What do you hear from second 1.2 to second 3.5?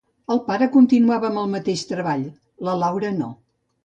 amb el mateix treball; la Laura, no.